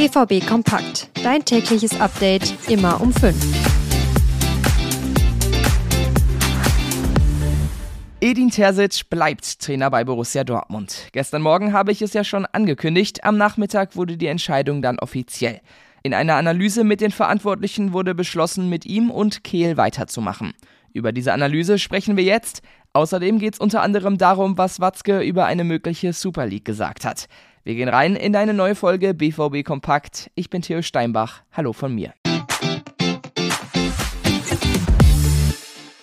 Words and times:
BVB 0.00 0.46
Kompakt. 0.46 1.10
Dein 1.22 1.44
tägliches 1.44 2.00
Update 2.00 2.54
immer 2.70 3.02
um 3.02 3.12
5. 3.12 3.36
Edin 8.22 8.48
Terzic 8.48 9.10
bleibt 9.10 9.60
Trainer 9.60 9.90
bei 9.90 10.04
Borussia 10.04 10.42
Dortmund. 10.42 11.08
Gestern 11.12 11.42
Morgen 11.42 11.74
habe 11.74 11.92
ich 11.92 12.00
es 12.00 12.14
ja 12.14 12.24
schon 12.24 12.46
angekündigt. 12.46 13.24
Am 13.24 13.36
Nachmittag 13.36 13.94
wurde 13.94 14.16
die 14.16 14.28
Entscheidung 14.28 14.80
dann 14.80 14.98
offiziell. 14.98 15.60
In 16.02 16.14
einer 16.14 16.36
Analyse 16.36 16.82
mit 16.82 17.02
den 17.02 17.10
Verantwortlichen 17.10 17.92
wurde 17.92 18.14
beschlossen, 18.14 18.70
mit 18.70 18.86
ihm 18.86 19.10
und 19.10 19.44
Kehl 19.44 19.76
weiterzumachen. 19.76 20.54
Über 20.94 21.12
diese 21.12 21.34
Analyse 21.34 21.78
sprechen 21.78 22.16
wir 22.16 22.24
jetzt. 22.24 22.62
Außerdem 22.94 23.38
geht 23.38 23.52
es 23.52 23.60
unter 23.60 23.82
anderem 23.82 24.16
darum, 24.16 24.56
was 24.56 24.80
Watzke 24.80 25.20
über 25.20 25.44
eine 25.44 25.64
mögliche 25.64 26.14
Super 26.14 26.46
League 26.46 26.64
gesagt 26.64 27.04
hat. 27.04 27.28
Wir 27.62 27.74
gehen 27.74 27.90
rein 27.90 28.16
in 28.16 28.34
eine 28.36 28.54
neue 28.54 28.74
Folge 28.74 29.12
BVB 29.12 29.62
Kompakt. 29.66 30.30
Ich 30.34 30.48
bin 30.48 30.62
Theo 30.62 30.80
Steinbach. 30.80 31.42
Hallo 31.52 31.74
von 31.74 31.94
mir. 31.94 32.14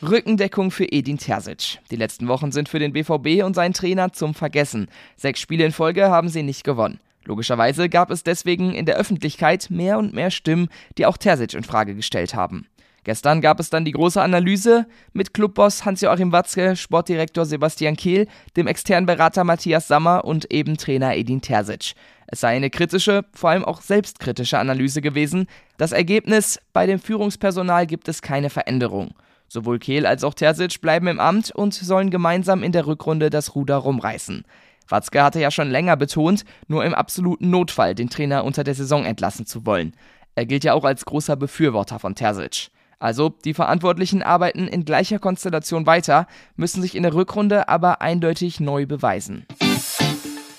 Rückendeckung 0.00 0.70
für 0.70 0.84
Edin 0.84 1.18
Terzic. 1.18 1.80
Die 1.90 1.96
letzten 1.96 2.28
Wochen 2.28 2.52
sind 2.52 2.68
für 2.68 2.78
den 2.78 2.92
BVB 2.92 3.42
und 3.44 3.54
seinen 3.54 3.74
Trainer 3.74 4.12
zum 4.12 4.32
Vergessen. 4.32 4.86
Sechs 5.16 5.40
Spiele 5.40 5.64
in 5.64 5.72
Folge 5.72 6.08
haben 6.08 6.28
sie 6.28 6.44
nicht 6.44 6.62
gewonnen. 6.62 7.00
Logischerweise 7.24 7.88
gab 7.88 8.12
es 8.12 8.22
deswegen 8.22 8.72
in 8.72 8.86
der 8.86 8.96
Öffentlichkeit 8.96 9.70
mehr 9.70 9.98
und 9.98 10.14
mehr 10.14 10.30
Stimmen, 10.30 10.68
die 10.98 11.06
auch 11.06 11.16
Terzic 11.16 11.54
in 11.54 11.64
Frage 11.64 11.96
gestellt 11.96 12.32
haben. 12.32 12.68
Gestern 13.04 13.40
gab 13.40 13.60
es 13.60 13.70
dann 13.70 13.84
die 13.84 13.92
große 13.92 14.20
Analyse 14.20 14.86
mit 15.12 15.32
Clubboss 15.32 15.84
Hans-Joachim 15.84 16.32
Watzke, 16.32 16.76
Sportdirektor 16.76 17.46
Sebastian 17.46 17.96
Kehl, 17.96 18.26
dem 18.56 18.66
externen 18.66 19.06
Berater 19.06 19.44
Matthias 19.44 19.88
Sammer 19.88 20.24
und 20.24 20.52
eben 20.52 20.76
Trainer 20.76 21.16
Edin 21.16 21.40
Terzic. 21.40 21.94
Es 22.26 22.40
sei 22.40 22.56
eine 22.56 22.70
kritische, 22.70 23.24
vor 23.34 23.50
allem 23.50 23.64
auch 23.64 23.80
selbstkritische 23.80 24.58
Analyse 24.58 25.00
gewesen. 25.00 25.46
Das 25.78 25.92
Ergebnis, 25.92 26.60
bei 26.72 26.86
dem 26.86 27.00
Führungspersonal 27.00 27.86
gibt 27.86 28.08
es 28.08 28.22
keine 28.22 28.50
Veränderung. 28.50 29.14
Sowohl 29.48 29.80
Kehl 29.80 30.06
als 30.06 30.22
auch 30.22 30.34
Terzic 30.34 30.80
bleiben 30.80 31.08
im 31.08 31.18
Amt 31.18 31.50
und 31.50 31.74
sollen 31.74 32.10
gemeinsam 32.10 32.62
in 32.62 32.70
der 32.70 32.86
Rückrunde 32.86 33.30
das 33.30 33.56
Ruder 33.56 33.76
rumreißen. 33.76 34.44
Watzke 34.88 35.22
hatte 35.22 35.40
ja 35.40 35.50
schon 35.50 35.70
länger 35.70 35.96
betont, 35.96 36.44
nur 36.68 36.84
im 36.84 36.94
absoluten 36.94 37.50
Notfall 37.50 37.94
den 37.94 38.10
Trainer 38.10 38.44
unter 38.44 38.62
der 38.62 38.74
Saison 38.74 39.04
entlassen 39.04 39.46
zu 39.46 39.66
wollen. 39.66 39.94
Er 40.34 40.46
gilt 40.46 40.64
ja 40.64 40.74
auch 40.74 40.84
als 40.84 41.04
großer 41.04 41.36
Befürworter 41.36 41.98
von 41.98 42.14
Terzic. 42.14 42.70
Also 43.00 43.30
die 43.30 43.54
Verantwortlichen 43.54 44.22
arbeiten 44.22 44.68
in 44.68 44.84
gleicher 44.84 45.18
Konstellation 45.18 45.86
weiter, 45.86 46.26
müssen 46.54 46.82
sich 46.82 46.94
in 46.94 47.02
der 47.02 47.14
Rückrunde 47.14 47.68
aber 47.68 48.02
eindeutig 48.02 48.60
neu 48.60 48.84
beweisen. 48.86 49.46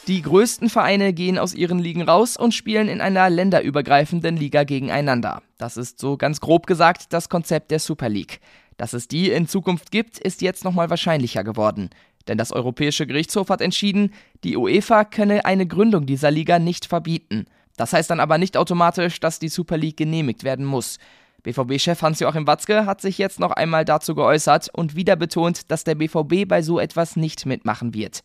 Die 0.08 0.24
größten 0.24 0.70
Vereine 0.70 1.14
gehen 1.14 1.38
aus 1.38 1.54
ihren 1.54 1.78
Ligen 1.78 2.02
raus 2.02 2.36
und 2.36 2.56
spielen 2.56 2.88
in 2.88 3.00
einer 3.00 3.30
länderübergreifenden 3.30 4.36
Liga 4.36 4.64
gegeneinander. 4.64 5.44
Das 5.60 5.78
ist 5.78 6.00
so 6.00 6.18
ganz 6.18 6.42
grob 6.42 6.66
gesagt 6.66 7.14
das 7.14 7.30
Konzept 7.30 7.70
der 7.70 7.80
Super 7.80 8.10
League. 8.10 8.40
Dass 8.76 8.94
es 8.94 9.08
die 9.08 9.30
in 9.30 9.48
Zukunft 9.48 9.92
gibt, 9.92 10.18
ist 10.18 10.42
jetzt 10.42 10.64
nochmal 10.64 10.90
wahrscheinlicher 10.90 11.44
geworden. 11.44 11.92
Denn 12.28 12.40
das 12.40 12.52
Europäische 12.52 13.06
Gerichtshof 13.06 13.50
hat 13.50 13.62
entschieden, 13.62 14.14
die 14.44 14.58
UEFA 14.58 15.06
könne 15.06 15.46
eine 15.46 15.68
Gründung 15.68 16.08
dieser 16.08 16.32
Liga 16.32 16.58
nicht 16.58 16.88
verbieten. 16.88 17.46
Das 17.78 17.94
heißt 17.94 18.10
dann 18.10 18.20
aber 18.20 18.40
nicht 18.40 18.58
automatisch, 18.58 19.20
dass 19.20 19.38
die 19.38 19.50
Super 19.50 19.78
League 19.78 19.98
genehmigt 19.98 20.44
werden 20.44 20.66
muss. 20.66 20.98
BVB-Chef 21.44 22.02
Hans-Joachim 22.02 22.46
Watzke 22.46 22.86
hat 22.86 23.02
sich 23.02 23.18
jetzt 23.18 23.40
noch 23.40 23.52
einmal 23.52 23.84
dazu 23.84 24.14
geäußert 24.14 24.70
und 24.74 24.96
wieder 24.96 25.16
betont, 25.16 25.72
dass 25.72 25.84
der 25.84 25.96
BVB 25.96 26.48
bei 26.48 26.62
so 26.62 26.80
etwas 26.80 27.16
nicht 27.16 27.46
mitmachen 27.46 27.94
wird. 27.94 28.22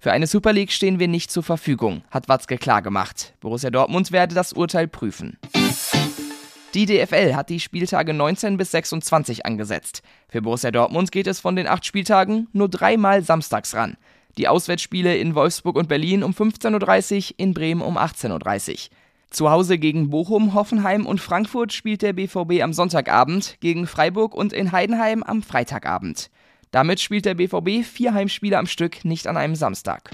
Für 0.00 0.12
eine 0.12 0.26
Super 0.26 0.52
League 0.52 0.72
stehen 0.72 0.98
wir 0.98 1.08
nicht 1.08 1.30
zur 1.30 1.42
Verfügung, 1.42 2.04
hat 2.10 2.28
Watzke 2.28 2.58
klargemacht. 2.58 3.34
Borussia 3.40 3.70
Dortmund 3.70 4.12
werde 4.12 4.34
das 4.34 4.52
Urteil 4.52 4.88
prüfen. 4.88 5.38
Die 6.74 6.86
DFL 6.86 7.34
hat 7.34 7.50
die 7.50 7.60
Spieltage 7.60 8.12
19 8.12 8.56
bis 8.56 8.72
26 8.72 9.46
angesetzt. 9.46 10.02
Für 10.28 10.42
Borussia 10.42 10.70
Dortmund 10.70 11.12
geht 11.12 11.26
es 11.26 11.40
von 11.40 11.56
den 11.56 11.68
acht 11.68 11.86
Spieltagen 11.86 12.48
nur 12.52 12.68
dreimal 12.68 13.22
samstags 13.22 13.74
ran. 13.74 13.96
Die 14.36 14.48
Auswärtsspiele 14.48 15.16
in 15.16 15.34
Wolfsburg 15.34 15.76
und 15.76 15.88
Berlin 15.88 16.24
um 16.24 16.32
15.30 16.32 17.16
Uhr, 17.16 17.34
in 17.36 17.54
Bremen 17.54 17.82
um 17.82 17.96
18.30 17.96 18.72
Uhr. 18.72 18.78
Zu 19.34 19.50
Hause 19.50 19.78
gegen 19.78 20.10
Bochum, 20.10 20.54
Hoffenheim 20.54 21.06
und 21.06 21.20
Frankfurt 21.20 21.72
spielt 21.72 22.02
der 22.02 22.12
BVB 22.12 22.62
am 22.62 22.72
Sonntagabend, 22.72 23.56
gegen 23.58 23.88
Freiburg 23.88 24.32
und 24.32 24.52
in 24.52 24.70
Heidenheim 24.70 25.24
am 25.24 25.42
Freitagabend. 25.42 26.30
Damit 26.70 27.00
spielt 27.00 27.24
der 27.24 27.34
BVB 27.34 27.84
vier 27.84 28.14
Heimspiele 28.14 28.56
am 28.56 28.68
Stück, 28.68 29.04
nicht 29.04 29.26
an 29.26 29.36
einem 29.36 29.56
Samstag. 29.56 30.12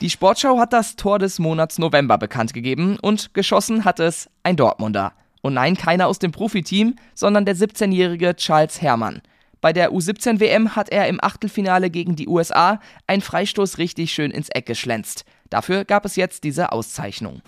Die 0.00 0.10
Sportschau 0.10 0.58
hat 0.58 0.72
das 0.72 0.96
Tor 0.96 1.20
des 1.20 1.38
Monats 1.38 1.78
November 1.78 2.18
bekannt 2.18 2.52
gegeben 2.52 2.98
und 3.00 3.32
geschossen 3.32 3.84
hat 3.84 4.00
es 4.00 4.28
ein 4.42 4.56
Dortmunder. 4.56 5.12
Und 5.40 5.54
nein, 5.54 5.76
keiner 5.76 6.08
aus 6.08 6.18
dem 6.18 6.32
Profiteam, 6.32 6.96
sondern 7.14 7.44
der 7.44 7.54
17-jährige 7.54 8.34
Charles 8.34 8.82
Herrmann. 8.82 9.22
Bei 9.60 9.72
der 9.72 9.92
U17 9.92 10.40
WM 10.40 10.74
hat 10.74 10.88
er 10.88 11.06
im 11.06 11.22
Achtelfinale 11.22 11.90
gegen 11.90 12.16
die 12.16 12.26
USA 12.26 12.80
einen 13.06 13.22
Freistoß 13.22 13.78
richtig 13.78 14.12
schön 14.12 14.32
ins 14.32 14.48
Eck 14.48 14.66
geschlänzt. 14.66 15.24
Dafür 15.50 15.84
gab 15.84 16.04
es 16.04 16.16
jetzt 16.16 16.44
diese 16.44 16.72
Auszeichnung. 16.72 17.42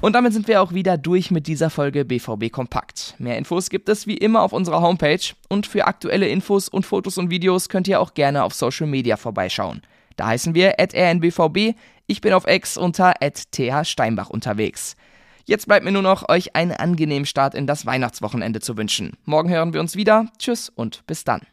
Und 0.00 0.12
damit 0.12 0.32
sind 0.32 0.46
wir 0.46 0.62
auch 0.62 0.72
wieder 0.72 0.96
durch 0.96 1.32
mit 1.32 1.48
dieser 1.48 1.70
Folge 1.70 2.04
BVB 2.04 2.52
Kompakt. 2.52 3.14
Mehr 3.18 3.36
Infos 3.36 3.68
gibt 3.68 3.88
es 3.88 4.06
wie 4.06 4.16
immer 4.16 4.42
auf 4.42 4.52
unserer 4.52 4.80
Homepage 4.80 5.34
und 5.48 5.66
für 5.66 5.86
aktuelle 5.86 6.28
Infos 6.28 6.68
und 6.68 6.86
Fotos 6.86 7.18
und 7.18 7.30
Videos 7.30 7.68
könnt 7.68 7.88
ihr 7.88 8.00
auch 8.00 8.14
gerne 8.14 8.44
auf 8.44 8.54
Social 8.54 8.86
Media 8.86 9.16
vorbeischauen. 9.16 9.82
Da 10.16 10.28
heißen 10.28 10.54
wir 10.54 10.74
rnbvb. 10.78 11.74
Ich 12.06 12.20
bin 12.20 12.32
auf 12.32 12.46
X 12.46 12.76
unter 12.76 13.14
thsteinbach 13.20 14.30
unterwegs. 14.30 14.96
Jetzt 15.44 15.66
bleibt 15.66 15.84
mir 15.84 15.92
nur 15.92 16.02
noch, 16.02 16.28
euch 16.28 16.54
einen 16.54 16.72
angenehmen 16.72 17.26
Start 17.26 17.54
in 17.54 17.66
das 17.66 17.86
Weihnachtswochenende 17.86 18.60
zu 18.60 18.76
wünschen. 18.76 19.12
Morgen 19.24 19.48
hören 19.48 19.72
wir 19.72 19.80
uns 19.80 19.96
wieder. 19.96 20.26
Tschüss 20.38 20.68
und 20.68 21.06
bis 21.06 21.24
dann. 21.24 21.40